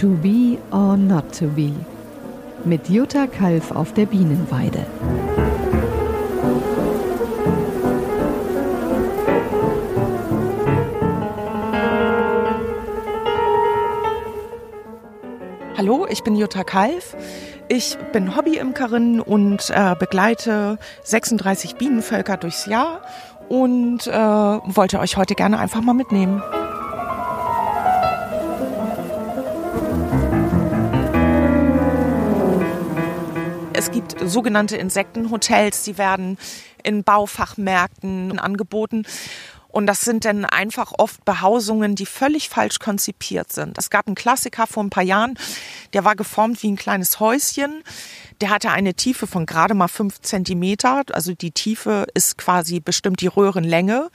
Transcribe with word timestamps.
To 0.00 0.10
be 0.10 0.58
or 0.70 0.96
not 0.96 1.36
to 1.40 1.48
be. 1.48 1.72
Mit 2.64 2.88
Jutta 2.88 3.26
Kalf 3.26 3.72
auf 3.72 3.94
der 3.94 4.06
Bienenweide. 4.06 4.86
Hallo, 15.76 16.06
ich 16.08 16.22
bin 16.22 16.36
Jutta 16.36 16.62
Kalf. 16.62 17.16
Ich 17.66 17.98
bin 18.12 18.36
Hobbyimkerin 18.36 19.20
und 19.20 19.68
äh, 19.70 19.96
begleite 19.98 20.78
36 21.02 21.74
Bienenvölker 21.74 22.36
durchs 22.36 22.66
Jahr 22.66 23.02
und 23.48 24.06
äh, 24.06 24.12
wollte 24.12 25.00
euch 25.00 25.16
heute 25.16 25.34
gerne 25.34 25.58
einfach 25.58 25.80
mal 25.80 25.94
mitnehmen. 25.94 26.40
Es 33.78 33.92
gibt 33.92 34.16
sogenannte 34.20 34.76
Insektenhotels, 34.76 35.84
die 35.84 35.98
werden 35.98 36.36
in 36.82 37.04
Baufachmärkten 37.04 38.36
angeboten. 38.40 39.06
Und 39.68 39.86
das 39.86 40.00
sind 40.00 40.24
dann 40.24 40.44
einfach 40.44 40.90
oft 40.98 41.24
Behausungen, 41.24 41.94
die 41.94 42.04
völlig 42.04 42.48
falsch 42.48 42.80
konzipiert 42.80 43.52
sind. 43.52 43.78
Es 43.78 43.88
gab 43.88 44.08
einen 44.08 44.16
Klassiker 44.16 44.66
vor 44.66 44.82
ein 44.82 44.90
paar 44.90 45.04
Jahren, 45.04 45.38
der 45.92 46.04
war 46.04 46.16
geformt 46.16 46.60
wie 46.64 46.72
ein 46.72 46.76
kleines 46.76 47.20
Häuschen. 47.20 47.84
Der 48.40 48.50
hatte 48.50 48.70
eine 48.70 48.94
Tiefe 48.94 49.28
von 49.28 49.46
gerade 49.46 49.74
mal 49.74 49.86
fünf 49.86 50.22
Zentimeter. 50.22 51.04
Also 51.12 51.34
die 51.34 51.52
Tiefe 51.52 52.08
ist 52.14 52.36
quasi 52.36 52.80
bestimmt 52.80 53.20
die 53.20 53.28
Röhrenlänge 53.28 54.10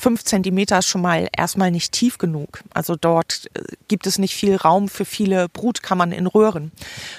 fünf 0.00 0.24
Zentimeter 0.24 0.78
ist 0.78 0.88
schon 0.88 1.02
mal 1.02 1.28
erstmal 1.36 1.70
nicht 1.70 1.92
tief 1.92 2.18
genug. 2.18 2.62
Also 2.72 2.96
dort 2.96 3.48
äh, 3.54 3.62
gibt 3.88 4.06
es 4.06 4.18
nicht 4.18 4.34
viel 4.34 4.56
Raum 4.56 4.88
für 4.88 5.04
viele 5.04 5.48
Brutkammern 5.48 6.10
in 6.12 6.26
Röhren. 6.26 6.72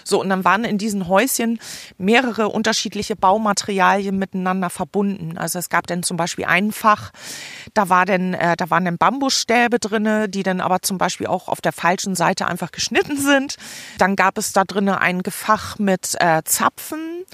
So, 0.04 0.20
und 0.20 0.30
dann 0.30 0.44
waren 0.44 0.64
in 0.64 0.78
diesen 0.78 1.08
Häuschen 1.08 1.60
mehrere 1.98 2.50
unterschiedliche 2.50 3.16
Baumaterialien 3.16 4.18
miteinander 4.18 4.70
verbunden. 4.70 5.38
Also 5.38 5.60
es 5.60 5.70
gab 5.70 5.88
dann 5.88 6.04
zum 6.04 6.18
Beispiel 6.18 6.46
ein 6.46 6.72
Fach, 6.72 7.12
da 7.74 7.90
war 7.90 8.06
denn, 8.06 8.34
äh, 8.34 8.58
da 8.58 8.70
waren 8.70 8.86
dann 8.86 8.98
Bambusstäbe 8.98 9.80
drinne, 9.80 10.28
die 10.28 10.44
dann 10.44 10.60
aber 10.60 10.82
zum 10.82 10.98
Beispiel 10.98 11.28
auch 11.28 11.48
auf 11.48 11.62
der 11.62 11.74
falschen 11.74 12.16
Seite 12.16 12.48
einfach 12.48 12.72
geschnitten 12.72 13.18
sind. 13.18 13.58
Dann 13.98 14.16
gab 14.16 14.38
es 14.38 14.54
da 14.54 14.64
drinnen 14.64 14.96
ein 14.96 15.24
Gefach 15.24 15.78
mit 15.78 16.16
äh, 16.20 16.42
Zapfen 16.44 17.26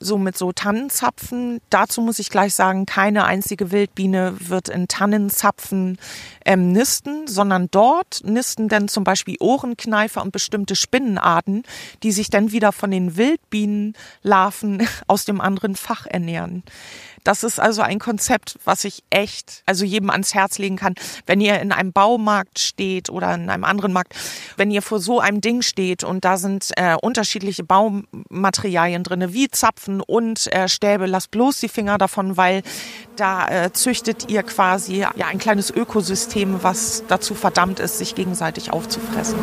so 0.00 0.18
mit 0.18 0.36
so 0.36 0.52
Tannenzapfen. 0.52 1.60
Dazu 1.70 2.00
muss 2.00 2.18
ich 2.18 2.30
gleich 2.30 2.54
sagen, 2.54 2.86
keine 2.86 3.24
einzige 3.24 3.70
Wildbiene 3.70 4.34
wird 4.38 4.68
in 4.68 4.88
Tannenzapfen 4.88 5.98
ähm, 6.44 6.72
nisten, 6.72 7.26
sondern 7.26 7.68
dort 7.70 8.22
nisten 8.24 8.68
dann 8.68 8.88
zum 8.88 9.04
Beispiel 9.04 9.36
Ohrenkneifer 9.40 10.22
und 10.22 10.32
bestimmte 10.32 10.76
Spinnenarten, 10.76 11.62
die 12.02 12.12
sich 12.12 12.30
dann 12.30 12.52
wieder 12.52 12.72
von 12.72 12.90
den 12.90 13.16
Wildbienenlarven 13.16 14.86
aus 15.06 15.24
dem 15.24 15.40
anderen 15.40 15.76
Fach 15.76 16.06
ernähren. 16.06 16.62
Das 17.24 17.42
ist 17.42 17.58
also 17.58 17.82
ein 17.82 17.98
Konzept, 17.98 18.58
was 18.64 18.84
ich 18.84 19.02
echt, 19.08 19.62
also 19.66 19.84
jedem 19.84 20.10
ans 20.10 20.34
Herz 20.34 20.58
legen 20.58 20.76
kann. 20.76 20.94
Wenn 21.26 21.40
ihr 21.40 21.58
in 21.60 21.72
einem 21.72 21.92
Baumarkt 21.92 22.58
steht 22.58 23.08
oder 23.08 23.34
in 23.34 23.48
einem 23.48 23.64
anderen 23.64 23.92
Markt, 23.94 24.14
wenn 24.56 24.70
ihr 24.70 24.82
vor 24.82 25.00
so 25.00 25.20
einem 25.20 25.40
Ding 25.40 25.62
steht 25.62 26.04
und 26.04 26.24
da 26.24 26.36
sind 26.36 26.70
äh, 26.76 26.96
unterschiedliche 27.00 27.64
Baumaterialien 27.64 29.02
drinne, 29.02 29.32
wie 29.32 29.50
Zapfen 29.50 30.02
und 30.02 30.52
äh, 30.52 30.68
Stäbe, 30.68 31.06
lasst 31.06 31.30
bloß 31.30 31.60
die 31.60 31.68
Finger 31.68 31.96
davon, 31.96 32.36
weil 32.36 32.62
da 33.16 33.48
äh, 33.48 33.72
züchtet 33.72 34.30
ihr 34.30 34.42
quasi 34.42 34.96
ja 34.96 35.26
ein 35.26 35.38
kleines 35.38 35.70
Ökosystem, 35.70 36.62
was 36.62 37.04
dazu 37.08 37.34
verdammt 37.34 37.80
ist, 37.80 37.98
sich 37.98 38.14
gegenseitig 38.14 38.70
aufzufressen. 38.70 39.38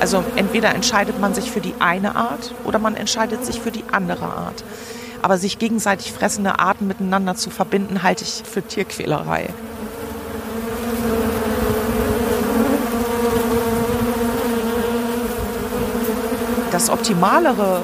Also 0.00 0.24
entweder 0.34 0.74
entscheidet 0.74 1.20
man 1.20 1.34
sich 1.34 1.50
für 1.50 1.60
die 1.60 1.74
eine 1.78 2.16
Art 2.16 2.54
oder 2.64 2.78
man 2.78 2.96
entscheidet 2.96 3.44
sich 3.44 3.60
für 3.60 3.70
die 3.70 3.84
andere 3.92 4.24
Art. 4.24 4.64
Aber 5.22 5.36
sich 5.36 5.58
gegenseitig 5.58 6.12
fressende 6.12 6.58
Arten 6.58 6.86
miteinander 6.86 7.36
zu 7.36 7.50
verbinden, 7.50 8.02
halte 8.02 8.24
ich 8.24 8.42
für 8.50 8.62
Tierquälerei. 8.62 9.50
Das 16.70 16.88
optimalere 16.88 17.82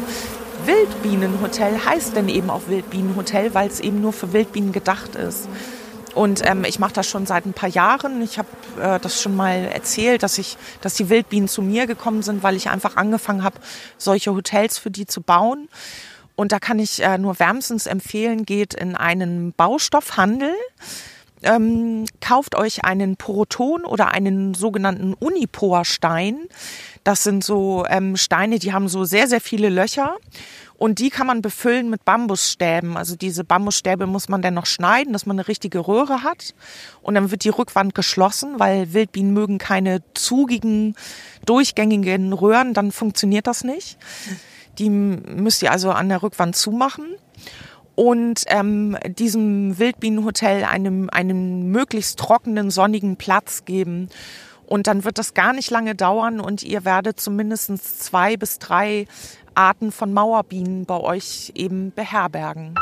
Wildbienenhotel 0.65 1.84
heißt 1.84 2.16
denn 2.16 2.31
eben 2.31 2.49
auch 2.49 2.62
Wildbienenhotel, 2.69 3.53
weil 3.53 3.69
es 3.69 3.81
eben 3.81 4.00
nur 4.00 4.15
für 4.15 4.32
Wildbienen 4.32 4.72
gedacht 4.72 5.16
ist. 5.16 5.49
Und 6.16 6.41
ähm, 6.47 6.65
ich 6.65 6.78
mache 6.78 6.94
das 6.94 7.06
schon 7.06 7.27
seit 7.27 7.44
ein 7.44 7.53
paar 7.53 7.69
Jahren. 7.69 8.22
Ich 8.22 8.38
habe 8.38 8.49
äh, 8.81 8.99
das 8.99 9.21
schon 9.21 9.37
mal 9.37 9.66
erzählt, 9.66 10.22
dass 10.22 10.38
ich, 10.38 10.56
dass 10.81 10.94
die 10.94 11.10
Wildbienen 11.10 11.47
zu 11.47 11.60
mir 11.60 11.87
gekommen 11.87 12.22
sind, 12.22 12.43
weil 12.43 12.56
ich 12.56 12.71
einfach 12.71 12.97
angefangen 12.97 13.44
habe, 13.44 13.60
solche 13.99 14.32
Hotels 14.32 14.78
für 14.78 14.91
die 14.91 15.05
zu 15.05 15.21
bauen. 15.21 15.69
Und 16.34 16.53
da 16.53 16.59
kann 16.59 16.78
ich 16.78 17.03
äh, 17.03 17.19
nur 17.19 17.38
wärmstens 17.38 17.87
empfehlen, 17.87 18.47
geht 18.47 18.72
in 18.72 18.97
einen 18.97 19.53
Baustoffhandel. 19.53 20.55
Ähm, 21.42 22.06
kauft 22.20 22.54
euch 22.54 22.84
einen 22.84 23.16
Poroton 23.16 23.84
oder 23.84 24.08
einen 24.08 24.54
sogenannten 24.54 25.14
Uniporstein. 25.14 26.48
Das 27.04 27.22
sind 27.22 27.44
so 27.44 27.84
ähm, 27.88 28.16
Steine, 28.16 28.58
die 28.58 28.72
haben 28.72 28.88
so 28.88 29.04
sehr, 29.04 29.28
sehr 29.28 29.41
viele 29.41 29.69
Löcher. 29.69 30.16
Und 30.78 30.98
die 30.98 31.08
kann 31.08 31.26
man 31.26 31.41
befüllen 31.41 31.88
mit 31.88 32.04
Bambusstäben. 32.04 32.96
Also 32.96 33.16
diese 33.16 33.44
Bambusstäbe 33.44 34.06
muss 34.06 34.28
man 34.28 34.42
dann 34.42 34.54
noch 34.54 34.66
schneiden, 34.66 35.12
dass 35.12 35.25
man 35.25 35.36
eine 35.38 35.48
richtige 35.48 35.86
Röhre 35.86 36.22
hat. 36.22 36.54
Und 37.02 37.14
dann 37.14 37.30
wird 37.30 37.44
die 37.44 37.50
Rückwand 37.50 37.94
geschlossen, 37.94 38.58
weil 38.58 38.92
Wildbienen 38.92 39.32
mögen 39.32 39.58
keine 39.58 40.02
zugigen, 40.14 40.94
durchgängigen 41.46 42.32
Röhren. 42.32 42.75
Dann 42.75 42.92
funktioniert 42.92 43.46
das 43.46 43.64
nicht. 43.64 43.96
Die 44.78 44.91
müsst 44.91 45.62
ihr 45.62 45.72
also 45.72 45.92
an 45.92 46.10
der 46.10 46.22
Rückwand 46.22 46.56
zumachen 46.56 47.06
und 47.96 48.44
ähm, 48.46 48.96
diesem 49.06 49.78
Wildbienenhotel 49.78 50.64
einem, 50.64 51.10
einen 51.10 51.70
möglichst 51.72 52.18
trockenen, 52.18 52.70
sonnigen 52.70 53.16
Platz 53.16 53.64
geben. 53.64 54.08
Und 54.66 54.86
dann 54.86 55.04
wird 55.04 55.18
das 55.18 55.34
gar 55.34 55.52
nicht 55.52 55.70
lange 55.70 55.94
dauern 55.94 56.38
und 56.38 56.62
ihr 56.62 56.84
werdet 56.84 57.18
zumindest 57.18 58.04
zwei 58.04 58.36
bis 58.36 58.58
drei 58.58 59.06
Arten 59.54 59.90
von 59.90 60.12
Mauerbienen 60.12 60.84
bei 60.84 61.00
euch 61.00 61.52
eben 61.54 61.92
beherbergen. 61.92 62.74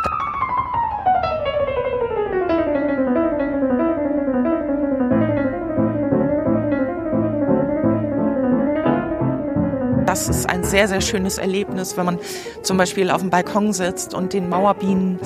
Das 10.14 10.28
ist 10.28 10.48
ein 10.48 10.62
sehr, 10.62 10.86
sehr 10.86 11.00
schönes 11.00 11.38
Erlebnis, 11.38 11.97
wenn 11.97 12.06
man 12.06 12.20
zum 12.62 12.76
Beispiel 12.76 13.10
auf 13.10 13.20
dem 13.20 13.30
Balkon 13.30 13.72
sitzt 13.72 14.14
und 14.14 14.32
den 14.32 14.48
Mauerbienen 14.48 15.19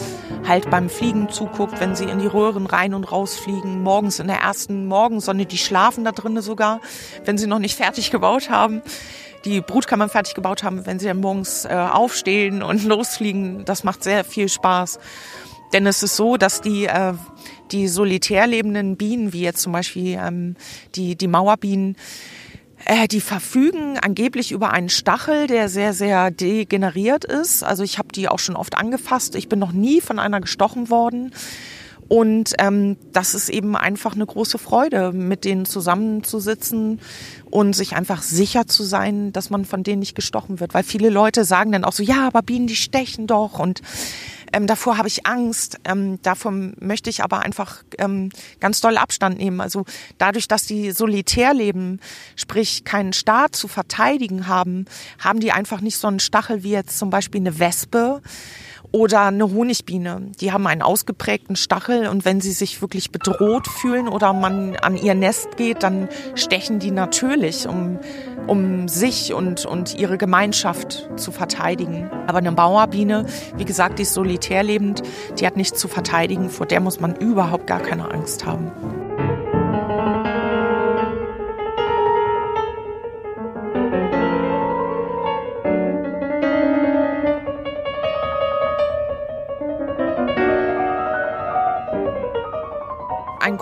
halt 0.46 0.70
beim 0.70 0.88
Fliegen 0.88 1.28
zuguckt, 1.28 1.78
wenn 1.78 1.94
sie 1.94 2.06
in 2.06 2.20
die 2.20 2.26
Röhren 2.26 2.64
rein 2.64 2.94
und 2.94 3.12
raus 3.12 3.36
fliegen, 3.36 3.82
morgens 3.82 4.18
in 4.18 4.28
der 4.28 4.38
ersten 4.38 4.86
Morgensonne, 4.86 5.44
die 5.44 5.58
schlafen 5.58 6.04
da 6.04 6.12
drinnen 6.12 6.40
sogar, 6.40 6.80
wenn 7.26 7.36
sie 7.36 7.46
noch 7.46 7.58
nicht 7.58 7.76
fertig 7.76 8.10
gebaut 8.10 8.48
haben 8.48 8.80
die 9.44 9.60
Brutkammern 9.60 10.08
fertig 10.08 10.34
gebaut 10.34 10.62
haben, 10.62 10.86
wenn 10.86 10.98
sie 10.98 11.06
dann 11.06 11.20
morgens 11.20 11.66
äh, 11.66 11.68
aufstehen 11.68 12.62
und 12.62 12.82
losfliegen. 12.86 13.66
Das 13.66 13.84
macht 13.84 14.02
sehr 14.02 14.24
viel 14.24 14.48
Spaß. 14.48 14.98
Denn 15.72 15.86
es 15.86 16.02
ist 16.02 16.16
so, 16.16 16.36
dass 16.38 16.60
die, 16.60 16.86
äh, 16.86 17.12
die 17.70 17.88
solitär 17.88 18.46
lebenden 18.46 18.96
Bienen, 18.96 19.32
wie 19.32 19.42
jetzt 19.42 19.60
zum 19.60 19.72
Beispiel 19.72 20.18
ähm, 20.20 20.56
die, 20.94 21.14
die 21.14 21.28
Mauerbienen, 21.28 21.96
äh, 22.84 23.08
die 23.08 23.20
verfügen 23.20 23.98
angeblich 23.98 24.52
über 24.52 24.72
einen 24.72 24.88
Stachel, 24.88 25.46
der 25.46 25.68
sehr, 25.68 25.92
sehr 25.92 26.30
degeneriert 26.30 27.24
ist. 27.24 27.62
Also 27.62 27.82
ich 27.82 27.98
habe 27.98 28.08
die 28.12 28.28
auch 28.28 28.38
schon 28.38 28.56
oft 28.56 28.76
angefasst. 28.76 29.34
Ich 29.34 29.48
bin 29.48 29.58
noch 29.58 29.72
nie 29.72 30.00
von 30.00 30.18
einer 30.18 30.40
gestochen 30.40 30.90
worden. 30.90 31.32
Und 32.08 32.54
ähm, 32.58 32.96
das 33.12 33.34
ist 33.34 33.50
eben 33.50 33.76
einfach 33.76 34.14
eine 34.14 34.24
große 34.24 34.56
Freude, 34.56 35.12
mit 35.12 35.44
denen 35.44 35.66
zusammenzusitzen 35.66 37.00
und 37.50 37.74
sich 37.74 37.96
einfach 37.96 38.22
sicher 38.22 38.66
zu 38.66 38.82
sein, 38.82 39.30
dass 39.32 39.50
man 39.50 39.66
von 39.66 39.82
denen 39.82 40.00
nicht 40.00 40.14
gestochen 40.14 40.58
wird. 40.58 40.72
Weil 40.72 40.84
viele 40.84 41.10
Leute 41.10 41.44
sagen 41.44 41.72
dann 41.72 41.84
auch 41.84 41.92
so, 41.92 42.02
ja, 42.02 42.26
aber 42.26 42.40
Bienen, 42.40 42.66
die 42.66 42.76
stechen 42.76 43.26
doch 43.26 43.58
und 43.58 43.82
ähm, 44.52 44.66
davor 44.66 44.98
habe 44.98 45.08
ich 45.08 45.26
Angst. 45.26 45.78
Ähm, 45.84 46.20
davon 46.22 46.74
möchte 46.80 47.10
ich 47.10 47.22
aber 47.22 47.40
einfach 47.40 47.82
ähm, 47.98 48.30
ganz 48.60 48.80
doll 48.80 48.96
Abstand 48.96 49.38
nehmen. 49.38 49.60
Also 49.60 49.84
dadurch, 50.18 50.48
dass 50.48 50.66
die 50.66 50.90
solitär 50.90 51.54
leben, 51.54 52.00
sprich 52.36 52.84
keinen 52.84 53.12
Staat 53.12 53.56
zu 53.56 53.68
verteidigen 53.68 54.46
haben, 54.46 54.86
haben 55.18 55.40
die 55.40 55.52
einfach 55.52 55.80
nicht 55.80 55.98
so 55.98 56.08
einen 56.08 56.20
Stachel 56.20 56.62
wie 56.62 56.70
jetzt 56.70 56.98
zum 56.98 57.10
Beispiel 57.10 57.40
eine 57.40 57.58
Wespe 57.58 58.22
Oder 58.90 59.26
eine 59.26 59.50
Honigbiene. 59.50 60.32
Die 60.40 60.50
haben 60.50 60.66
einen 60.66 60.80
ausgeprägten 60.80 61.56
Stachel 61.56 62.08
und 62.08 62.24
wenn 62.24 62.40
sie 62.40 62.52
sich 62.52 62.80
wirklich 62.80 63.10
bedroht 63.10 63.66
fühlen 63.66 64.08
oder 64.08 64.32
man 64.32 64.76
an 64.76 64.96
ihr 64.96 65.14
Nest 65.14 65.56
geht, 65.58 65.82
dann 65.82 66.08
stechen 66.34 66.78
die 66.78 66.90
natürlich, 66.90 67.68
um, 67.68 67.98
um 68.46 68.88
sich 68.88 69.34
und, 69.34 69.66
und 69.66 69.94
ihre 69.98 70.16
Gemeinschaft 70.16 71.08
zu 71.16 71.32
verteidigen. 71.32 72.10
Aber 72.26 72.38
eine 72.38 72.52
Bauerbiene, 72.52 73.26
wie 73.56 73.66
gesagt, 73.66 73.98
die 73.98 74.02
ist 74.02 74.14
solitär 74.14 74.62
lebend, 74.62 75.02
die 75.38 75.46
hat 75.46 75.56
nichts 75.58 75.78
zu 75.78 75.88
verteidigen, 75.88 76.48
vor 76.48 76.64
der 76.64 76.80
muss 76.80 76.98
man 76.98 77.14
überhaupt 77.14 77.66
gar 77.66 77.80
keine 77.80 78.10
Angst 78.10 78.46
haben. 78.46 78.72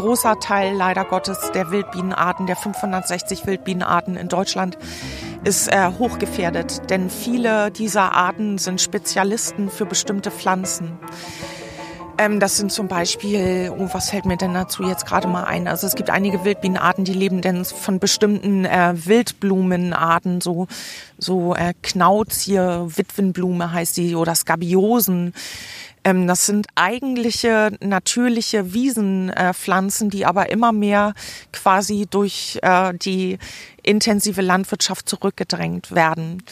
Großer 0.07 0.39
Teil 0.39 0.73
leider 0.73 1.05
Gottes 1.05 1.51
der 1.53 1.73
Wildbienenarten, 1.73 2.47
der 2.47 2.55
560 2.55 3.45
Wildbienenarten 3.45 4.17
in 4.17 4.29
Deutschland, 4.29 4.79
ist 5.43 5.67
äh, 5.67 5.91
hochgefährdet, 5.99 6.89
denn 6.91 7.11
viele 7.11 7.73
dieser 7.73 8.13
Arten 8.13 8.59
sind 8.59 8.81
Spezialisten 8.81 9.69
für 9.69 9.85
bestimmte 9.85 10.31
Pflanzen. 10.31 10.97
Ähm, 12.19 12.39
das 12.39 12.57
sind 12.57 12.71
zum 12.71 12.87
Beispiel, 12.87 13.73
oh, 13.77 13.89
was 13.93 14.11
fällt 14.11 14.27
mir 14.27 14.37
denn 14.37 14.55
dazu 14.55 14.85
jetzt 14.85 15.07
gerade 15.07 15.27
mal 15.27 15.43
ein? 15.43 15.67
Also 15.67 15.89
es 15.89 15.97
gibt 15.97 16.09
einige 16.09 16.45
Wildbienenarten, 16.45 17.05
die 17.05 17.13
leben 17.13 17.41
denn 17.41 17.65
von 17.65 17.99
bestimmten 17.99 18.65
äh, 18.65 18.93
Wildblumenarten, 18.95 20.41
so 20.41 20.69
so 21.19 21.55
äh, 21.55 21.75
Knauz 21.83 22.41
hier, 22.41 22.87
Witwenblume 22.89 23.73
heißt 23.73 23.97
die 23.97 24.15
oder 24.15 24.35
Skabiosen. 24.35 25.35
Ähm, 26.07 26.29
das 26.29 26.47
sind 26.47 26.69
eigentliche 26.77 27.73
natürliche 27.81 28.73
Wiesenpflanzen, 28.73 30.09
die 30.09 30.25
aber 30.25 30.51
immer 30.51 30.71
mehr 30.71 31.15
quasi 31.53 32.07
durch 32.09 32.61
äh, 32.63 32.95
die 32.95 33.39
intensive 33.83 34.41
Landwirtschaft 34.41 35.09
zurückgedrängt 35.09 35.93
werden. 35.93 36.45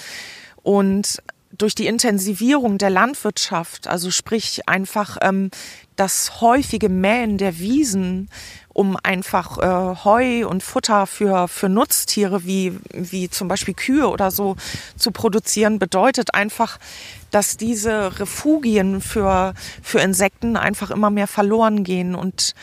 Und 0.65 1.23
durch 1.57 1.77
die 1.77 1.87
Intensivierung 1.87 2.79
der 2.79 2.91
Landwirtschaft, 2.91 3.87
also 3.87 4.11
sprich 4.11 4.69
einfach 4.69 5.19
ähm, 5.21 5.53
das 5.95 6.41
häufige 6.41 6.89
Mähen 6.89 7.39
der 7.39 7.61
Wiesen, 7.61 8.29
um 8.75 8.99
einfach 9.03 9.59
äh, 9.59 10.05
Heu 10.05 10.47
und 10.47 10.63
Futter 10.63 11.07
für, 11.07 11.49
für 11.49 11.69
Nutztiere 11.71 12.45
wie, 12.45 12.79
wie 12.93 13.31
zum 13.31 13.49
Beispiel 13.49 13.73
Kühe 13.73 14.09
oder 14.09 14.31
so 14.31 14.57
zu 14.97 15.13
produzieren, 15.13 15.79
bedeutet 15.79 16.35
einfach, 16.35 16.79
dass 17.31 17.57
diese 17.57 18.19
Refugien 18.21 19.01
für, 19.01 19.55
für 19.83 20.01
Insekten 20.01 20.57
einfach 20.57 20.91
immer 20.91 21.11
mehr 21.11 21.29
verloren 21.29 21.85
gehen 21.85 22.15
und 22.15 22.55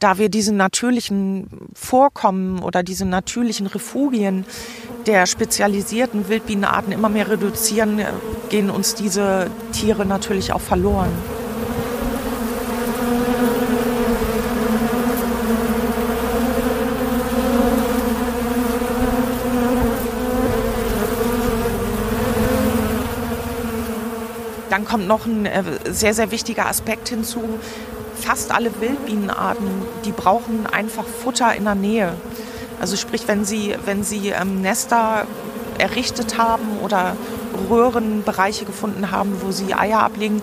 da 0.00 0.18
wir 0.18 0.28
diese 0.28 0.52
natürlichen 0.52 1.46
Vorkommen 1.74 2.58
oder 2.58 2.82
diese 2.82 3.04
natürlichen 3.04 3.68
Refugien 3.68 4.44
der 5.06 5.26
spezialisierten 5.26 6.28
Wildbienenarten 6.28 6.92
immer 6.92 7.08
mehr 7.08 7.28
reduzieren, 7.30 8.00
gehen 8.48 8.68
uns 8.68 8.96
diese 8.96 9.48
Tiere 9.72 10.04
natürlich 10.04 10.52
auch 10.52 10.60
verloren. 10.60 11.10
Dann 24.82 24.88
kommt 24.88 25.06
noch 25.06 25.26
ein 25.26 25.46
äh, 25.46 25.62
sehr, 25.92 26.12
sehr 26.12 26.32
wichtiger 26.32 26.66
Aspekt 26.66 27.08
hinzu. 27.08 27.60
Fast 28.16 28.50
alle 28.50 28.80
Wildbienenarten, 28.80 29.68
die 30.04 30.10
brauchen 30.10 30.66
einfach 30.66 31.04
Futter 31.04 31.54
in 31.54 31.64
der 31.64 31.76
Nähe. 31.76 32.14
Also 32.80 32.96
sprich, 32.96 33.28
wenn 33.28 33.44
sie, 33.44 33.76
wenn 33.84 34.02
sie 34.02 34.30
ähm, 34.30 34.60
Nester 34.60 35.24
errichtet 35.78 36.36
haben 36.36 36.80
oder 36.82 37.16
Röhrenbereiche 37.70 38.64
gefunden 38.64 39.12
haben, 39.12 39.36
wo 39.40 39.52
sie 39.52 39.72
Eier 39.72 40.00
ablegen, 40.00 40.42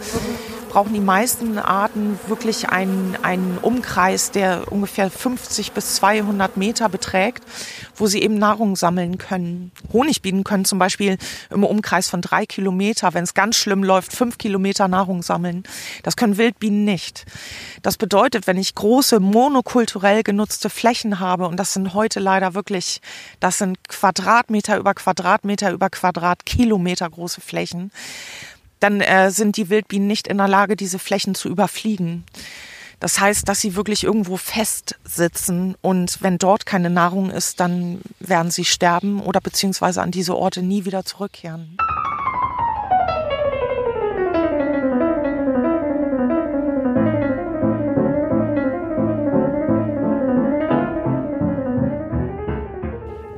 brauchen 0.69 0.93
die 0.93 0.99
meisten 0.99 1.57
Arten 1.57 2.19
wirklich 2.27 2.69
einen, 2.69 3.17
einen 3.23 3.57
Umkreis, 3.61 4.31
der 4.31 4.71
ungefähr 4.71 5.09
50 5.09 5.71
bis 5.73 5.95
200 5.95 6.55
Meter 6.55 6.87
beträgt, 6.87 7.43
wo 7.95 8.07
sie 8.07 8.21
eben 8.21 8.37
Nahrung 8.37 8.75
sammeln 8.75 9.17
können. 9.17 9.71
Honigbienen 9.91 10.43
können 10.43 10.65
zum 10.65 10.79
Beispiel 10.79 11.17
im 11.49 11.63
Umkreis 11.63 12.07
von 12.07 12.21
drei 12.21 12.45
Kilometer, 12.45 13.13
wenn 13.13 13.23
es 13.23 13.33
ganz 13.33 13.57
schlimm 13.57 13.83
läuft, 13.83 14.13
fünf 14.13 14.37
Kilometer 14.37 14.87
Nahrung 14.87 15.23
sammeln. 15.23 15.63
Das 16.03 16.15
können 16.15 16.37
Wildbienen 16.37 16.85
nicht. 16.85 17.25
Das 17.81 17.97
bedeutet, 17.97 18.47
wenn 18.47 18.57
ich 18.57 18.75
große 18.75 19.19
monokulturell 19.19 20.23
genutzte 20.23 20.69
Flächen 20.69 21.19
habe, 21.19 21.47
und 21.47 21.57
das 21.57 21.73
sind 21.73 21.93
heute 21.93 22.19
leider 22.19 22.53
wirklich, 22.53 23.01
das 23.39 23.57
sind 23.57 23.77
Quadratmeter 23.89 24.77
über 24.77 24.93
Quadratmeter 24.93 25.71
über 25.71 25.89
Quadratkilometer 25.89 27.09
große 27.09 27.41
Flächen, 27.41 27.91
dann 28.79 29.01
äh, 29.01 29.31
sind 29.31 29.57
die 29.57 29.69
Wildbienen 29.69 30.07
nicht 30.07 30.27
in 30.27 30.37
der 30.37 30.47
Lage, 30.47 30.75
diese 30.75 30.99
Flächen 30.99 31.35
zu 31.35 31.49
überfliegen. 31.49 32.23
Das 32.99 33.19
heißt, 33.19 33.47
dass 33.47 33.61
sie 33.61 33.75
wirklich 33.75 34.03
irgendwo 34.03 34.35
festsitzen 34.35 35.75
und 35.81 36.21
wenn 36.21 36.37
dort 36.37 36.65
keine 36.65 36.89
Nahrung 36.89 37.31
ist, 37.31 37.59
dann 37.61 38.01
werden 38.19 38.51
sie 38.51 38.65
sterben 38.65 39.21
oder 39.21 39.39
beziehungsweise 39.39 40.01
an 40.01 40.11
diese 40.11 40.35
Orte 40.35 40.61
nie 40.61 40.83
wieder 40.83 41.05
zurückkehren. 41.05 41.77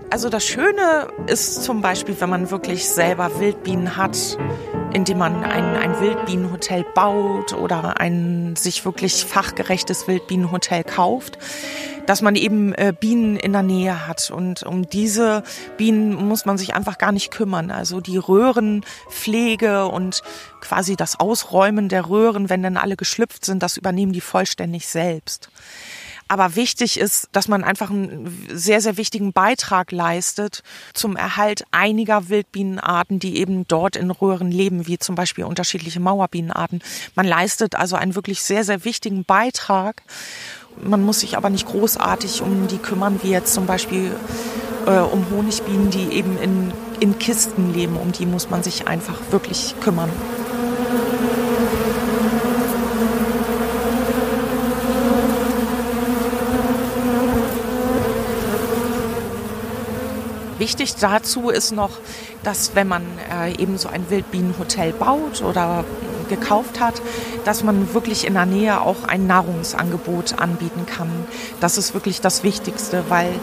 Also 0.09 0.29
das 0.29 0.43
Schöne 0.43 1.07
ist 1.27 1.63
zum 1.63 1.81
Beispiel, 1.81 2.19
wenn 2.19 2.29
man 2.29 2.51
wirklich 2.51 2.87
selber 2.87 3.39
Wildbienen 3.39 3.95
hat, 3.95 4.37
indem 4.93 5.17
man 5.17 5.43
ein, 5.43 5.75
ein 5.75 5.99
Wildbienenhotel 5.99 6.85
baut 6.93 7.53
oder 7.53 7.99
ein 7.99 8.55
sich 8.55 8.85
wirklich 8.85 9.25
fachgerechtes 9.25 10.07
Wildbienenhotel 10.07 10.83
kauft, 10.83 11.37
dass 12.05 12.21
man 12.21 12.35
eben 12.35 12.73
äh, 12.73 12.93
Bienen 12.97 13.37
in 13.37 13.53
der 13.53 13.63
Nähe 13.63 14.07
hat. 14.07 14.31
Und 14.31 14.63
um 14.63 14.89
diese 14.89 15.43
Bienen 15.77 16.13
muss 16.15 16.45
man 16.45 16.57
sich 16.57 16.73
einfach 16.73 16.97
gar 16.97 17.11
nicht 17.11 17.31
kümmern. 17.31 17.71
Also 17.71 18.01
die 18.01 18.17
Röhrenpflege 18.17 19.85
und 19.85 20.23
quasi 20.59 20.95
das 20.95 21.19
Ausräumen 21.19 21.89
der 21.89 22.09
Röhren, 22.09 22.49
wenn 22.49 22.63
dann 22.63 22.77
alle 22.77 22.97
geschlüpft 22.97 23.45
sind, 23.45 23.63
das 23.63 23.77
übernehmen 23.77 24.13
die 24.13 24.21
vollständig 24.21 24.87
selbst. 24.87 25.49
Aber 26.31 26.55
wichtig 26.55 26.97
ist, 26.97 27.27
dass 27.33 27.49
man 27.49 27.61
einfach 27.61 27.89
einen 27.89 28.47
sehr, 28.49 28.79
sehr 28.79 28.95
wichtigen 28.95 29.33
Beitrag 29.33 29.91
leistet 29.91 30.63
zum 30.93 31.17
Erhalt 31.17 31.65
einiger 31.71 32.29
Wildbienenarten, 32.29 33.19
die 33.19 33.35
eben 33.35 33.67
dort 33.67 33.97
in 33.97 34.09
Röhren 34.11 34.49
leben, 34.49 34.87
wie 34.87 34.97
zum 34.97 35.15
Beispiel 35.15 35.43
unterschiedliche 35.43 35.99
Mauerbienenarten. 35.99 36.81
Man 37.15 37.27
leistet 37.27 37.75
also 37.75 37.97
einen 37.97 38.15
wirklich 38.15 38.43
sehr, 38.43 38.63
sehr 38.63 38.85
wichtigen 38.85 39.25
Beitrag. 39.25 40.03
Man 40.81 41.03
muss 41.03 41.19
sich 41.19 41.35
aber 41.35 41.49
nicht 41.49 41.67
großartig 41.67 42.41
um 42.41 42.69
die 42.69 42.77
kümmern, 42.77 43.19
wie 43.23 43.31
jetzt 43.31 43.53
zum 43.53 43.65
Beispiel 43.65 44.15
äh, 44.85 44.99
um 44.99 45.29
Honigbienen, 45.31 45.89
die 45.89 46.13
eben 46.13 46.37
in, 46.41 46.71
in 47.01 47.19
Kisten 47.19 47.73
leben. 47.73 47.97
Um 47.97 48.13
die 48.13 48.25
muss 48.25 48.49
man 48.49 48.63
sich 48.63 48.87
einfach 48.87 49.19
wirklich 49.31 49.75
kümmern. 49.81 50.09
Wichtig 60.61 60.93
dazu 60.97 61.49
ist 61.49 61.71
noch, 61.71 61.89
dass 62.43 62.75
wenn 62.75 62.87
man 62.87 63.01
äh, 63.33 63.51
eben 63.59 63.79
so 63.79 63.89
ein 63.89 64.11
Wildbienenhotel 64.11 64.93
baut 64.93 65.41
oder 65.41 65.83
gekauft 66.29 66.79
hat, 66.79 67.01
dass 67.45 67.63
man 67.63 67.95
wirklich 67.95 68.27
in 68.27 68.35
der 68.35 68.45
Nähe 68.45 68.79
auch 68.79 69.05
ein 69.07 69.25
Nahrungsangebot 69.25 70.37
anbieten 70.37 70.85
kann. 70.85 71.09
Das 71.61 71.79
ist 71.79 71.95
wirklich 71.95 72.21
das 72.21 72.43
Wichtigste, 72.43 73.05
weil 73.09 73.33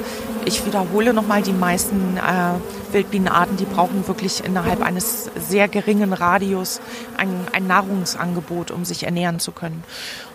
ich 0.44 0.64
wiederhole 0.64 1.12
nochmal, 1.12 1.42
die 1.42 1.52
meisten 1.52 2.16
äh, 2.16 2.92
Wildbienenarten, 2.92 3.56
die 3.56 3.64
brauchen 3.64 4.06
wirklich 4.08 4.44
innerhalb 4.44 4.82
eines 4.82 5.30
sehr 5.36 5.68
geringen 5.68 6.12
Radius 6.12 6.80
ein, 7.16 7.28
ein 7.52 7.66
Nahrungsangebot, 7.66 8.70
um 8.70 8.84
sich 8.84 9.04
ernähren 9.04 9.40
zu 9.40 9.52
können. 9.52 9.84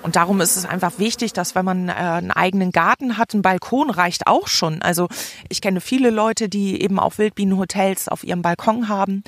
Und 0.04 0.16
darum 0.16 0.42
ist 0.42 0.58
es 0.58 0.66
einfach 0.66 1.00
wichtig, 1.00 1.34
dass 1.34 1.56
wenn 1.56 1.66
man 1.66 1.90
äh, 1.90 1.94
einen 1.94 2.32
eigenen 2.32 2.72
Garten 2.72 3.18
hat, 3.18 3.34
ein 3.34 3.42
Balkon 3.42 3.90
reicht 3.90 4.28
auch 4.28 4.48
schon. 4.48 4.82
Also 4.82 5.08
ich 5.50 5.62
kenne 5.62 5.82
viele 5.82 6.10
Leute, 6.10 6.50
die 6.50 6.82
eben 6.82 7.00
auch 7.00 7.18
Wildbienenhotels 7.18 8.10
auf 8.10 8.24
ihrem 8.24 8.42
Balkon 8.42 8.90
haben 8.90 9.24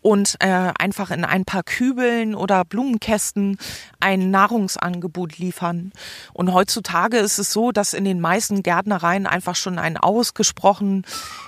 und 0.00 0.36
äh, 0.40 0.72
einfach 0.78 1.10
in 1.10 1.24
ein 1.24 1.44
paar 1.44 1.62
Kübeln 1.62 2.34
oder 2.34 2.64
Blumenkästen 2.64 3.58
ein 4.06 4.30
Nahrungsangebot 4.30 5.38
liefern. 5.38 5.90
Und 6.32 6.52
heutzutage 6.52 7.16
ist 7.16 7.38
es 7.38 7.52
so, 7.52 7.72
dass 7.72 7.92
in 7.92 8.04
den 8.04 8.20
meisten 8.20 8.62
Gärtnereien 8.62 9.26
einfach 9.26 9.56
schon 9.56 9.80
ein 9.80 9.96
ausgesprochen 9.96 11.04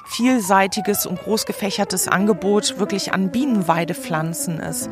vielseitiges 0.06 1.06
und 1.06 1.20
groß 1.20 1.46
gefächertes 1.46 2.08
Angebot 2.08 2.80
wirklich 2.80 3.14
an 3.14 3.30
Bienenweidepflanzen 3.30 4.58
ist. 4.58 4.90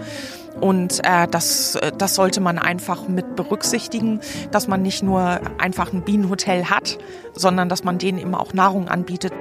Und 0.60 1.04
äh, 1.04 1.26
das, 1.26 1.74
äh, 1.74 1.90
das 1.98 2.14
sollte 2.14 2.40
man 2.40 2.60
einfach 2.60 3.08
mit 3.08 3.34
berücksichtigen, 3.34 4.20
dass 4.52 4.68
man 4.68 4.82
nicht 4.82 5.02
nur 5.02 5.40
einfach 5.58 5.92
ein 5.92 6.02
Bienenhotel 6.02 6.70
hat, 6.70 6.98
sondern 7.34 7.68
dass 7.68 7.82
man 7.82 7.98
denen 7.98 8.18
eben 8.18 8.36
auch 8.36 8.52
Nahrung 8.54 8.86
anbietet. 8.88 9.32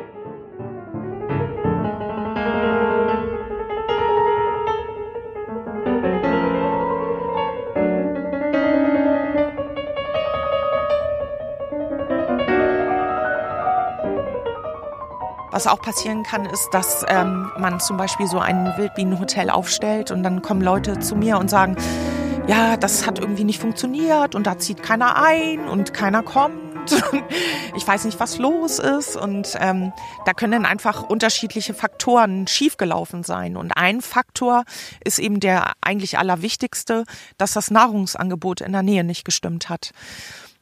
Was 15.55 15.67
auch 15.67 15.79
passieren 15.79 16.23
kann, 16.23 16.45
ist, 16.45 16.67
dass 16.73 17.05
ähm, 17.07 17.49
man 17.57 17.79
zum 17.79 17.95
Beispiel 17.95 18.27
so 18.27 18.39
ein 18.39 18.73
Wildbienenhotel 18.75 19.49
aufstellt 19.49 20.11
und 20.11 20.21
dann 20.21 20.41
kommen 20.41 20.59
Leute 20.59 20.99
zu 20.99 21.15
mir 21.15 21.37
und 21.37 21.49
sagen, 21.49 21.77
ja, 22.45 22.75
das 22.75 23.07
hat 23.07 23.19
irgendwie 23.19 23.45
nicht 23.45 23.61
funktioniert 23.61 24.35
und 24.35 24.45
da 24.47 24.57
zieht 24.57 24.83
keiner 24.83 25.15
ein 25.15 25.65
und 25.69 25.93
keiner 25.93 26.23
kommt. 26.23 26.61
Ich 27.77 27.85
weiß 27.85 28.05
nicht, 28.05 28.19
was 28.21 28.37
los 28.37 28.79
ist. 28.79 29.17
Und 29.17 29.57
ähm, 29.59 29.91
da 30.25 30.33
können 30.33 30.53
dann 30.53 30.65
einfach 30.65 31.03
unterschiedliche 31.03 31.73
Faktoren 31.73 32.47
schiefgelaufen 32.47 33.23
sein. 33.23 33.57
Und 33.57 33.75
ein 33.75 34.01
Faktor 34.01 34.63
ist 35.03 35.19
eben 35.19 35.41
der 35.41 35.73
eigentlich 35.81 36.17
allerwichtigste, 36.17 37.03
dass 37.37 37.53
das 37.53 37.71
Nahrungsangebot 37.71 38.61
in 38.61 38.71
der 38.71 38.81
Nähe 38.81 39.03
nicht 39.03 39.25
gestimmt 39.25 39.67
hat. 39.67 39.91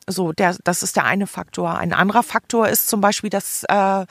So, 0.08 0.32
der, 0.34 0.56
das 0.64 0.82
ist 0.82 0.96
der 0.96 1.06
eine 1.06 1.28
Faktor. 1.28 1.78
Ein 1.78 1.94
anderer 1.94 2.24
Faktor 2.24 2.68
ist 2.68 2.90
zum 2.90 3.00
Beispiel, 3.00 3.30
dass 3.30 3.64
äh, 3.70 4.06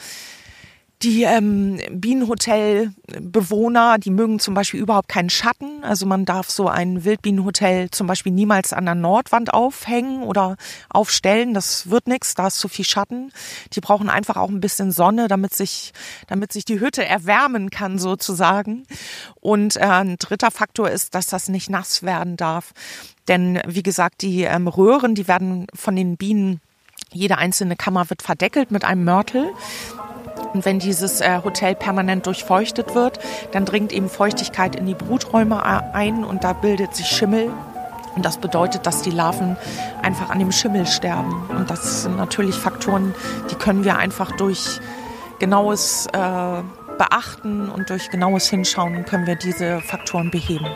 die 1.03 1.25
ähm, 1.25 1.81
Bienenhotel-Bewohner, 1.91 3.99
die 3.99 4.11
mögen 4.11 4.39
zum 4.39 4.55
Beispiel 4.55 4.81
überhaupt 4.81 5.09
keinen 5.09 5.31
Schatten. 5.31 5.83
Also 5.83 6.07
man 6.07 6.25
darf 6.25 6.49
so 6.49 6.69
ein 6.69 7.05
Wildbienenhotel 7.05 7.91
zum 7.91 8.07
Beispiel 8.07 8.33
niemals 8.33 8.73
an 8.73 8.85
der 8.85 8.95
Nordwand 8.95 9.53
aufhängen 9.53 10.23
oder 10.23 10.57
aufstellen. 10.91 11.55
Das 11.55 11.91
wird 11.91 12.07
nichts, 12.07 12.35
da 12.35 12.47
ist 12.47 12.59
zu 12.59 12.69
viel 12.69 12.85
Schatten. 12.85 13.33
Die 13.73 13.81
brauchen 13.81 14.09
einfach 14.09 14.37
auch 14.37 14.49
ein 14.49 14.61
bisschen 14.61 14.93
Sonne, 14.93 15.27
damit 15.27 15.55
sich, 15.55 15.93
damit 16.29 16.53
sich 16.53 16.65
die 16.65 16.79
Hütte 16.79 17.05
erwärmen 17.05 17.71
kann 17.71 17.99
sozusagen. 17.99 18.85
Und 19.41 19.77
äh, 19.77 19.81
ein 19.81 20.19
dritter 20.19 20.53
Faktor 20.53 20.89
ist, 20.89 21.17
dass 21.17 21.27
das 21.27 21.49
nicht 21.49 21.69
nass 21.69 22.05
werden 22.05 22.37
darf. 22.37 22.73
Denn 23.27 23.61
wie 23.67 23.83
gesagt, 23.83 24.23
die 24.23 24.43
ähm, 24.43 24.69
Röhren, 24.69 25.17
die 25.17 25.27
werden 25.27 25.67
von 25.75 25.97
den 25.97 26.17
Bienen 26.17 26.61
jede 27.13 27.39
einzelne 27.39 27.77
Kammer 27.77 28.09
wird 28.09 28.23
verdeckelt 28.23 28.71
mit 28.71 28.85
einem 28.85 29.05
Mörtel. 29.05 29.53
Und 30.53 30.65
wenn 30.65 30.79
dieses 30.79 31.21
äh, 31.21 31.41
Hotel 31.43 31.75
permanent 31.75 32.27
durchfeuchtet 32.27 32.95
wird, 32.95 33.19
dann 33.53 33.65
dringt 33.65 33.93
eben 33.93 34.09
Feuchtigkeit 34.09 34.77
in 34.77 34.87
die 34.87 34.95
Bruträume 34.95 35.63
ein 35.95 36.25
und 36.25 36.45
da 36.45 36.53
bildet 36.53 36.95
sich 36.95 37.07
Schimmel. 37.07 37.51
Und 38.15 38.27
das 38.27 38.37
bedeutet, 38.37 38.87
dass 38.87 39.01
die 39.03 39.11
Larven 39.11 39.57
einfach 40.03 40.29
an 40.29 40.39
dem 40.39 40.53
Schimmel 40.53 40.87
sterben. 40.87 41.49
Und 41.49 41.71
das 41.71 42.03
sind 42.03 42.17
natürlich 42.17 42.55
Faktoren, 42.57 43.15
die 43.51 43.55
können 43.55 43.85
wir 43.85 43.97
einfach 43.97 44.33
durch 44.33 44.81
genaues 45.39 46.07
äh, 46.13 46.63
Beachten 46.99 47.71
und 47.71 47.89
durch 47.89 48.11
genaues 48.11 48.49
Hinschauen 48.49 49.05
können 49.07 49.27
wir 49.27 49.37
diese 49.37 49.81
Faktoren 49.81 50.31
beheben. 50.31 50.67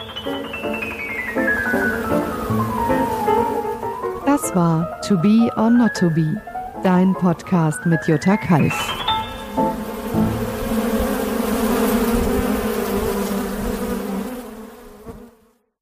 Das 4.25 4.55
war 4.55 5.01
To 5.03 5.17
Be 5.19 5.51
or 5.57 5.71
Not 5.71 5.95
to 5.95 6.11
Be, 6.11 6.41
dein 6.83 7.13
Podcast 7.15 7.85
mit 7.87 8.07
Jutta 8.07 8.37
Kalf. 8.37 8.96